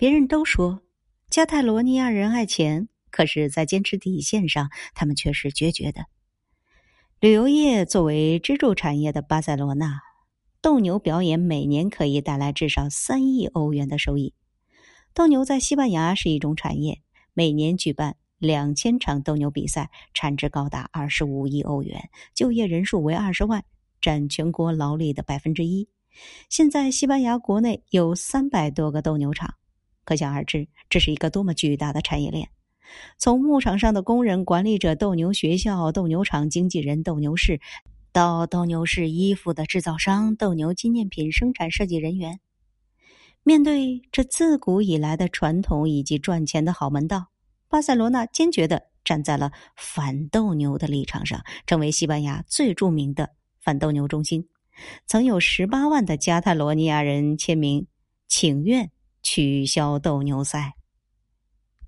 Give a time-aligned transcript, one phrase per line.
[0.00, 0.80] 别人都说
[1.28, 6.06] 加泰罗尼亚人爱钱，可是，在坚持底线上，他们却是决绝的。
[7.20, 10.00] 旅游业作为支柱产业的巴塞罗那，
[10.62, 14.32] 斗牛表演每年可以带来至少三亿欧元的收益。
[15.12, 17.02] 斗牛在西班牙是一种产业，
[17.34, 23.62] 每年举办两千场斗牛比赛，产值高达二十五亿欧元，就业人数为二十万，
[24.00, 25.86] 占全国劳力的百分之一。
[26.48, 29.56] 现在，西班牙国内有三百多个斗牛场，
[30.04, 32.48] 可想而知，这是一个多么巨大的产业链。
[33.18, 37.60] 从牧场上的工人、管理者、斗牛学校、斗牛场经纪人、斗牛士，
[38.12, 42.40] 到斗牛士衣服的制造商、斗牛纪念品生产设计人员，
[43.44, 47.28] 面对这自古以来的传统以及赚钱的好门道，
[47.68, 54.48] 巴塞罗那坚决的站在了反斗牛的立场上，成为西班牙最著名的反斗牛中心。
[55.06, 57.86] 曾有十八万的加泰罗尼亚人签名
[58.26, 58.90] 请愿
[59.32, 60.79] 取消斗牛赛。